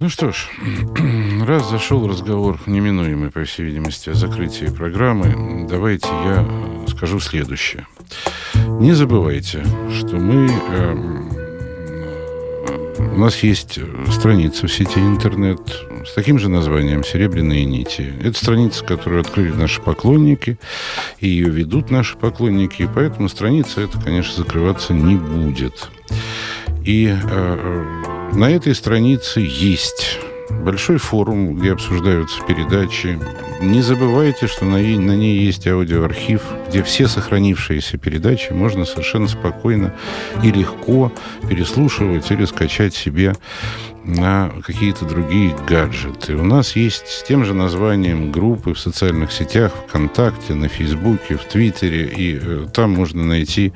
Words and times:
Ну 0.00 0.08
что 0.08 0.30
ж, 0.30 0.48
раз 1.44 1.68
зашел 1.68 2.06
разговор 2.06 2.60
неминуемый, 2.66 3.32
по 3.32 3.42
всей 3.42 3.66
видимости, 3.66 4.10
о 4.10 4.14
закрытии 4.14 4.66
программы, 4.66 5.66
давайте 5.68 6.06
я 6.06 6.46
скажу 6.86 7.18
следующее. 7.18 7.84
Не 8.54 8.92
забывайте, 8.92 9.64
что 9.92 10.16
мы... 10.16 10.48
Э, 10.70 10.94
у 13.16 13.18
нас 13.18 13.42
есть 13.42 13.80
страница 14.12 14.68
в 14.68 14.72
сети 14.72 15.00
интернет 15.00 15.58
с 16.06 16.14
таким 16.14 16.38
же 16.38 16.48
названием 16.48 17.02
«Серебряные 17.02 17.64
нити». 17.64 18.14
Это 18.22 18.38
страница, 18.38 18.84
которую 18.84 19.22
открыли 19.22 19.50
наши 19.50 19.82
поклонники, 19.82 20.60
и 21.18 21.26
ее 21.26 21.48
ведут 21.48 21.90
наши 21.90 22.16
поклонники, 22.16 22.82
и 22.82 22.88
поэтому 22.94 23.28
страница 23.28 23.80
эта, 23.80 24.00
конечно, 24.00 24.44
закрываться 24.44 24.94
не 24.94 25.16
будет. 25.16 25.90
И 26.84 27.12
э, 27.12 28.04
на 28.32 28.50
этой 28.50 28.74
странице 28.74 29.40
есть 29.40 30.18
большой 30.50 30.98
форум, 30.98 31.54
где 31.54 31.72
обсуждаются 31.72 32.42
передачи. 32.46 33.18
Не 33.60 33.80
забывайте, 33.80 34.46
что 34.46 34.64
на, 34.64 34.76
ней 34.76 35.38
есть 35.38 35.66
аудиоархив, 35.66 36.42
где 36.68 36.82
все 36.82 37.08
сохранившиеся 37.08 37.98
передачи 37.98 38.52
можно 38.52 38.84
совершенно 38.84 39.28
спокойно 39.28 39.94
и 40.42 40.50
легко 40.50 41.12
переслушивать 41.48 42.30
или 42.30 42.44
скачать 42.44 42.94
себе 42.94 43.34
на 44.08 44.50
какие-то 44.64 45.04
другие 45.04 45.54
гаджеты. 45.68 46.34
У 46.34 46.42
нас 46.42 46.74
есть 46.76 47.08
с 47.08 47.22
тем 47.22 47.44
же 47.44 47.52
названием 47.52 48.32
группы 48.32 48.72
в 48.72 48.80
социальных 48.80 49.30
сетях, 49.32 49.72
ВКонтакте, 49.86 50.54
на 50.54 50.68
Фейсбуке, 50.68 51.36
в 51.36 51.44
Твиттере, 51.44 52.06
и 52.06 52.38
э, 52.40 52.66
там 52.72 52.92
можно 52.92 53.22
найти 53.24 53.74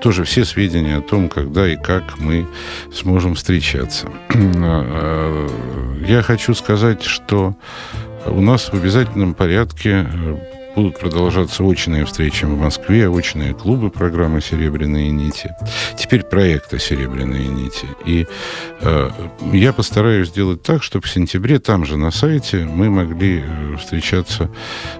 тоже 0.00 0.22
все 0.22 0.44
сведения 0.44 0.98
о 0.98 1.02
том, 1.02 1.28
когда 1.28 1.68
и 1.68 1.76
как 1.76 2.18
мы 2.18 2.46
сможем 2.92 3.34
встречаться. 3.34 4.08
А, 4.64 5.48
э, 5.48 6.06
я 6.06 6.22
хочу 6.22 6.54
сказать, 6.54 7.02
что 7.02 7.56
у 8.26 8.40
нас 8.40 8.68
в 8.68 8.74
обязательном 8.74 9.34
порядке 9.34 10.06
э, 10.06 10.51
Будут 10.74 10.98
продолжаться 10.98 11.64
очные 11.64 12.06
встречи 12.06 12.46
в 12.46 12.56
Москве, 12.56 13.06
очные 13.06 13.52
клубы 13.52 13.90
программы 13.90 14.40
«Серебряные 14.40 15.10
нити». 15.10 15.54
Теперь 15.98 16.22
проекта 16.22 16.78
«Серебряные 16.78 17.46
нити». 17.46 17.86
И 18.06 18.26
э, 18.80 19.10
я 19.52 19.74
постараюсь 19.74 20.28
сделать 20.28 20.62
так, 20.62 20.82
чтобы 20.82 21.06
в 21.06 21.10
сентябре 21.10 21.58
там 21.58 21.84
же 21.84 21.98
на 21.98 22.10
сайте 22.10 22.64
мы 22.64 22.88
могли 22.88 23.44
э, 23.44 23.76
встречаться 23.76 24.50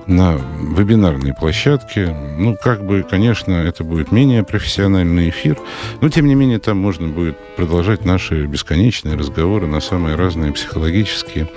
на 0.07 0.39
вебинарной 0.61 1.33
площадке. 1.33 2.15
Ну, 2.37 2.55
как 2.63 2.85
бы, 2.85 3.03
конечно, 3.03 3.53
это 3.53 3.83
будет 3.83 4.13
менее 4.13 4.45
профессиональный 4.45 5.31
эфир, 5.31 5.59
но, 6.03 6.11
тем 6.11 6.27
не 6.27 6.35
менее, 6.35 6.59
там 6.59 6.77
можно 6.77 7.09
будет 7.09 7.39
продолжать 7.57 8.05
наши 8.05 8.45
бесконечные 8.45 9.17
разговоры 9.17 9.67
на 9.67 9.81
самые 9.81 10.17
разные 10.17 10.53
психологические, 10.53 11.49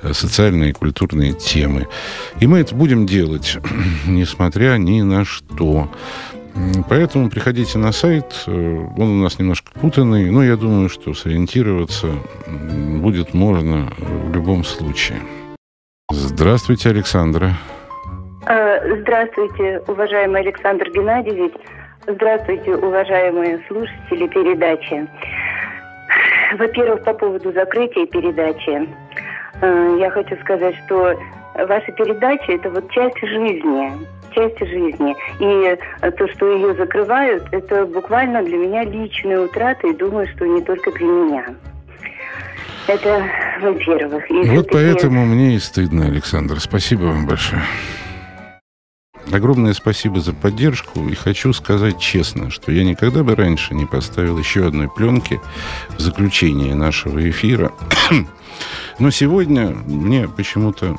э, 0.00 0.14
социальные 0.14 0.70
и 0.70 0.72
культурные 0.72 1.34
темы. 1.34 1.88
И 2.40 2.46
мы 2.46 2.60
это 2.60 2.74
будем 2.74 3.06
делать 3.06 3.49
делать, 3.54 3.64
несмотря 4.06 4.76
ни 4.76 5.02
на 5.02 5.24
что. 5.24 5.88
Поэтому 6.88 7.30
приходите 7.30 7.78
на 7.78 7.92
сайт, 7.92 8.44
э, 8.46 8.50
он 8.50 9.20
у 9.20 9.22
нас 9.22 9.38
немножко 9.38 9.70
путанный, 9.72 10.30
но 10.30 10.42
я 10.42 10.56
думаю, 10.56 10.88
что 10.88 11.14
сориентироваться 11.14 12.08
будет 12.46 13.34
можно 13.34 13.88
в 13.98 14.34
любом 14.34 14.64
случае. 14.64 15.18
Здравствуйте, 16.10 16.90
Александра. 16.90 17.52
Э, 18.46 19.00
здравствуйте, 19.00 19.80
уважаемый 19.86 20.40
Александр 20.40 20.90
Геннадьевич. 20.90 21.52
Здравствуйте, 22.06 22.74
уважаемые 22.74 23.60
слушатели 23.68 24.26
передачи. 24.26 25.06
Во-первых, 26.58 27.04
по 27.04 27.14
поводу 27.14 27.52
закрытия 27.52 28.06
передачи. 28.06 28.88
Э, 29.62 29.96
я 30.00 30.10
хочу 30.10 30.36
сказать, 30.42 30.74
что 30.86 31.14
ваша 31.66 31.92
передача– 31.92 32.44
это 32.52 32.70
вот 32.70 32.90
часть 32.90 33.20
жизни, 33.20 33.92
часть 34.32 34.58
жизни. 34.58 35.14
И 35.38 35.76
э, 36.02 36.10
то, 36.10 36.28
что 36.28 36.52
ее 36.52 36.74
закрывают, 36.74 37.44
это 37.52 37.86
буквально 37.86 38.42
для 38.42 38.56
меня 38.56 38.84
личная 38.84 39.40
утрата, 39.40 39.86
и 39.86 39.94
думаю, 39.94 40.28
что 40.28 40.46
не 40.46 40.62
только 40.62 40.90
для 40.92 41.06
меня. 41.06 41.44
Это, 42.86 43.24
во-первых. 43.60 44.24
Вот 44.28 44.68
поэтому 44.72 45.24
мне 45.24 45.54
и 45.54 45.58
стыдно, 45.58 46.06
Александр. 46.06 46.58
Спасибо 46.60 47.04
вам 47.04 47.26
большое. 47.26 47.62
Огромное 49.32 49.74
спасибо 49.74 50.20
за 50.20 50.32
поддержку. 50.32 51.06
И 51.08 51.14
хочу 51.14 51.52
сказать 51.52 52.00
честно, 52.00 52.50
что 52.50 52.72
я 52.72 52.82
никогда 52.82 53.22
бы 53.22 53.36
раньше 53.36 53.74
не 53.74 53.86
поставил 53.86 54.38
еще 54.38 54.66
одной 54.66 54.88
пленки 54.88 55.40
в 55.90 56.00
заключение 56.00 56.74
нашего 56.74 57.28
эфира. 57.28 57.72
Но 59.00 59.10
сегодня 59.10 59.70
мне 59.86 60.28
почему-то 60.28 60.96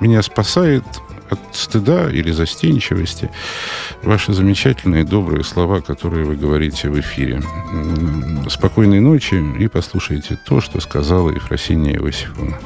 меня 0.00 0.20
спасает 0.22 0.84
от 1.30 1.38
стыда 1.52 2.10
или 2.10 2.30
застенчивости 2.30 3.30
ваши 4.02 4.32
замечательные 4.32 5.04
добрые 5.04 5.44
слова, 5.44 5.80
которые 5.80 6.24
вы 6.24 6.36
говорите 6.36 6.88
в 6.88 6.98
эфире. 7.00 7.42
Спокойной 8.48 9.00
ночи 9.00 9.42
и 9.58 9.68
послушайте 9.68 10.38
то, 10.44 10.60
что 10.60 10.80
сказала 10.80 11.30
Ефросиния 11.30 11.96
Иосифовна. 11.96 12.58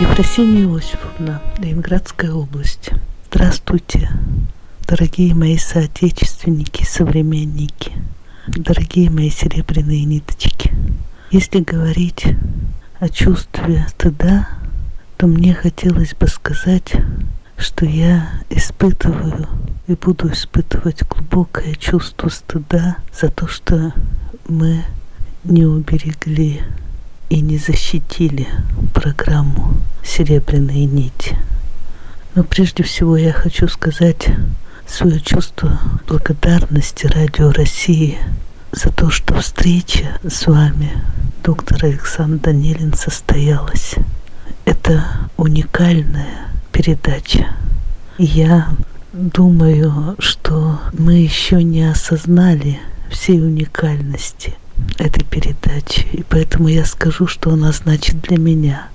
Ефросинья 0.00 0.64
Иосифовна, 0.64 1.42
Ленинградская 1.58 2.32
область. 2.32 2.88
Здравствуйте, 3.30 4.10
дорогие 4.88 5.34
мои 5.34 5.58
соотечественники, 5.58 6.84
современники, 6.84 7.92
дорогие 8.46 9.10
мои 9.10 9.28
серебряные 9.28 10.06
ниточки. 10.06 10.72
Если 11.30 11.60
говорить 11.60 12.24
о 12.98 13.10
чувстве 13.10 13.84
стыда, 13.90 14.48
то 15.18 15.26
мне 15.26 15.52
хотелось 15.52 16.14
бы 16.14 16.28
сказать, 16.28 16.94
что 17.58 17.84
я 17.84 18.26
испытываю 18.48 19.48
и 19.86 19.92
буду 19.92 20.32
испытывать 20.32 21.06
глубокое 21.06 21.74
чувство 21.74 22.30
стыда 22.30 22.96
за 23.12 23.28
то, 23.28 23.46
что 23.46 23.92
мы 24.48 24.82
не 25.44 25.66
уберегли 25.66 26.62
и 27.30 27.40
не 27.40 27.58
защитили 27.58 28.48
программу 28.92 29.74
«Серебряные 30.04 30.84
нити». 30.84 31.38
Но 32.34 32.42
прежде 32.44 32.82
всего 32.82 33.16
я 33.16 33.32
хочу 33.32 33.68
сказать 33.68 34.28
свое 34.86 35.20
чувство 35.20 35.78
благодарности 36.08 37.06
Радио 37.06 37.52
России 37.52 38.18
за 38.72 38.90
то, 38.90 39.10
что 39.10 39.40
встреча 39.40 40.18
с 40.28 40.46
вами, 40.46 40.90
доктор 41.44 41.84
Александр 41.84 42.40
Данилин, 42.42 42.94
состоялась. 42.94 43.94
Это 44.64 45.04
уникальная 45.36 46.48
передача. 46.72 47.46
Я 48.18 48.68
думаю, 49.12 50.16
что 50.18 50.80
мы 50.98 51.14
еще 51.14 51.62
не 51.62 51.88
осознали 51.90 52.80
всей 53.10 53.40
уникальности 53.40 54.56
этой 54.98 55.24
передачи. 55.24 56.06
И 56.12 56.22
поэтому 56.22 56.68
я 56.68 56.84
скажу, 56.84 57.26
что 57.26 57.52
она 57.52 57.72
значит 57.72 58.20
для 58.20 58.38
меня. 58.38 58.88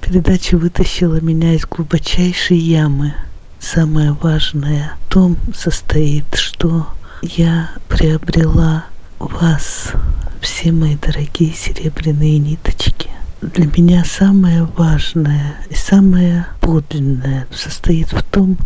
Передача 0.00 0.56
вытащила 0.56 1.20
меня 1.20 1.54
из 1.54 1.66
глубочайшей 1.66 2.58
ямы. 2.58 3.14
Самое 3.60 4.12
важное 4.12 4.94
в 5.06 5.12
том 5.12 5.36
состоит, 5.54 6.34
что 6.34 6.88
я 7.22 7.70
приобрела 7.88 8.86
вас, 9.18 9.92
все 10.40 10.72
мои 10.72 10.96
дорогие 10.96 11.52
серебряные 11.52 12.38
ниточки. 12.38 13.10
Для 13.40 13.66
меня 13.66 14.04
самое 14.04 14.64
важное 14.76 15.56
и 15.70 15.74
самое 15.74 16.46
подлинное 16.60 17.46
состоит 17.54 18.12
в 18.12 18.22
том, 18.22 18.56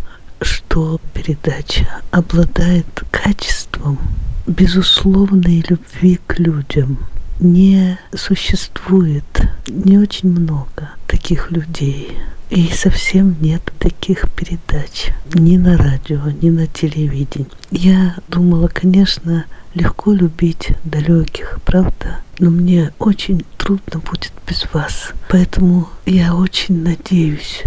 что 0.40 1.00
передача 1.12 1.87
обладает 2.11 2.87
качеством 3.11 3.99
безусловной 4.46 5.64
любви 5.69 6.19
к 6.26 6.38
людям 6.38 6.98
не 7.40 7.98
существует 8.14 9.25
не 9.66 9.98
очень 9.98 10.31
много 10.31 10.90
таких 11.06 11.50
людей. 11.50 12.19
И 12.48 12.69
совсем 12.72 13.37
нет 13.40 13.72
таких 13.81 14.31
передач 14.31 15.08
ни 15.34 15.56
на 15.56 15.76
радио, 15.76 16.31
ни 16.40 16.50
на 16.50 16.69
телевидении. 16.69 17.48
Я 17.72 18.14
думала, 18.28 18.69
конечно, 18.69 19.46
легко 19.75 20.12
любить 20.12 20.70
далеких, 20.84 21.58
правда? 21.64 22.20
Но 22.38 22.50
мне 22.50 22.93
очень 23.00 23.44
трудно 23.58 23.98
будет 23.98 24.32
без 24.48 24.64
вас. 24.72 25.10
Поэтому 25.28 25.88
я 26.06 26.37
очень 26.37 26.84
надеюсь, 26.84 27.62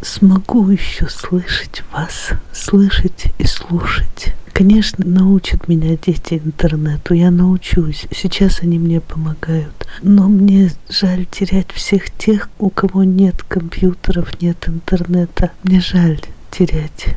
смогу 0.00 0.70
еще 0.70 1.06
слышать 1.08 1.82
вас, 1.92 2.30
слышать 2.50 3.26
и 3.38 3.46
слушать. 3.46 4.34
Конечно, 4.54 5.04
научат 5.04 5.66
меня 5.66 5.96
дети 5.96 6.40
интернету, 6.44 7.12
я 7.12 7.32
научусь. 7.32 8.06
Сейчас 8.12 8.60
они 8.62 8.78
мне 8.78 9.00
помогают. 9.00 9.88
Но 10.00 10.28
мне 10.28 10.70
жаль 10.88 11.26
терять 11.26 11.72
всех 11.72 12.08
тех, 12.12 12.48
у 12.60 12.70
кого 12.70 13.02
нет 13.02 13.42
компьютеров, 13.42 14.40
нет 14.40 14.68
интернета. 14.68 15.50
Мне 15.64 15.80
жаль 15.80 16.20
терять 16.52 17.16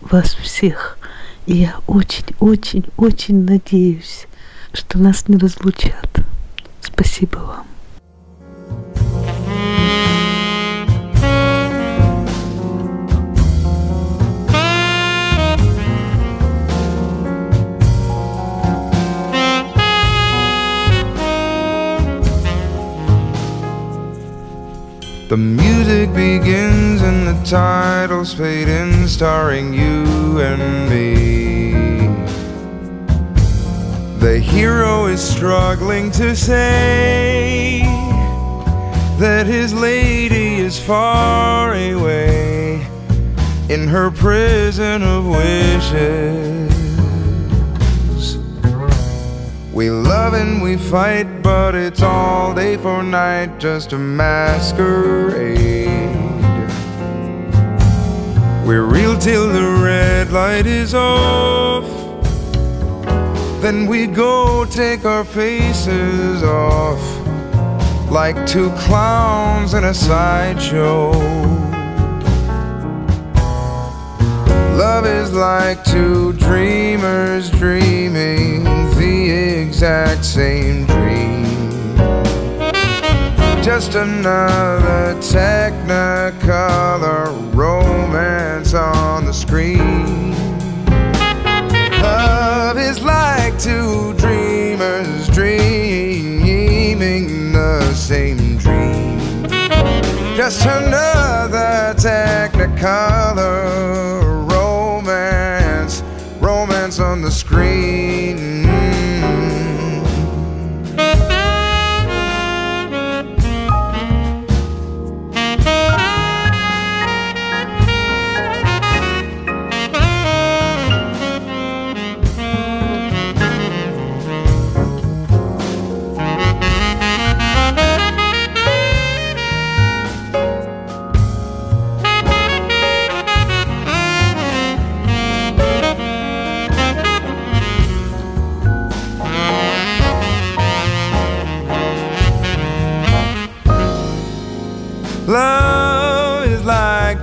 вас 0.00 0.32
всех. 0.32 0.96
И 1.44 1.58
я 1.58 1.74
очень-очень-очень 1.86 3.44
надеюсь, 3.44 4.26
что 4.72 4.98
нас 4.98 5.28
не 5.28 5.36
разлучат. 5.36 6.08
Спасибо 6.80 7.36
вам. 7.36 7.66
The 25.28 25.36
music 25.36 26.14
begins 26.14 27.02
and 27.02 27.26
the 27.26 27.38
titles 27.44 28.32
fade 28.32 28.66
in, 28.66 29.06
starring 29.06 29.74
you 29.74 30.40
and 30.40 30.88
me. 30.88 32.08
The 34.20 34.38
hero 34.38 35.04
is 35.04 35.20
struggling 35.22 36.10
to 36.12 36.34
say 36.34 37.82
that 39.18 39.46
his 39.46 39.74
lady 39.74 40.60
is 40.60 40.82
far 40.82 41.74
away 41.74 42.86
in 43.68 43.86
her 43.86 44.10
prison 44.10 45.02
of 45.02 45.26
wishes. 45.26 46.87
We 49.78 49.90
love 49.90 50.34
and 50.34 50.60
we 50.60 50.76
fight, 50.76 51.40
but 51.40 51.76
it's 51.76 52.02
all 52.02 52.52
day 52.52 52.76
for 52.76 53.00
night, 53.04 53.60
just 53.60 53.92
a 53.92 53.96
masquerade. 53.96 55.86
We're 58.66 58.82
real 58.82 59.16
till 59.16 59.46
the 59.46 59.80
red 59.84 60.32
light 60.32 60.66
is 60.66 60.94
off. 60.94 61.86
Then 63.62 63.86
we 63.86 64.08
go 64.08 64.64
take 64.64 65.04
our 65.04 65.24
faces 65.24 66.42
off 66.42 67.00
like 68.10 68.48
two 68.48 68.70
clowns 68.70 69.74
in 69.74 69.84
a 69.84 69.94
sideshow. 69.94 71.12
Love 74.76 75.06
is 75.06 75.32
like 75.32 75.84
two 75.84 76.32
dreamers 76.32 77.48
dreaming 77.50 78.66
exact 79.30 80.24
same 80.24 80.86
dream. 80.86 81.44
Just 83.62 83.94
another 83.94 85.14
technicolor 85.20 87.28
romance 87.54 88.74
on 88.74 89.24
the 89.24 89.32
screen. 89.32 90.32
Love 92.00 92.78
is 92.78 93.00
like 93.02 93.58
two 93.58 94.14
dreamers 94.14 95.28
dreaming 95.28 97.52
the 97.52 97.92
same 97.94 98.56
dream. 98.56 99.18
Just 100.36 100.64
another 100.64 101.94
technicolor 101.96 104.37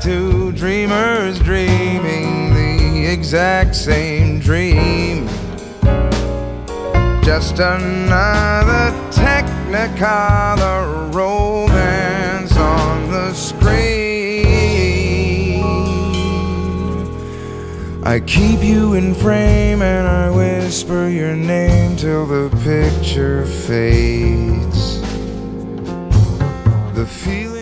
dreamers 0.02 1.40
dreaming 1.40 2.54
the 2.54 3.08
exact 3.12 3.76
same 3.76 4.40
dream. 4.40 5.28
Just 7.24 7.60
another 7.60 8.92
technicolor 9.12 11.14
romance 11.14 12.56
on 12.58 13.10
the 13.10 13.34
screen. 13.34 13.94
I 18.04 18.20
keep 18.20 18.64
you 18.64 18.94
in 18.94 19.16
frame 19.16 19.82
and 19.82 20.08
I 20.08 20.30
whisper 20.30 21.10
your 21.10 21.36
name 21.36 21.96
till 21.96 22.26
the 22.26 22.50
picture 22.64 23.46
fades. 23.46 25.02
The 26.94 27.06
feeling 27.06 27.55